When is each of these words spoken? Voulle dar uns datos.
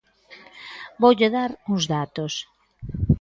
Voulle 1.01 1.27
dar 1.37 1.51
uns 1.73 1.83
datos. 1.95 2.33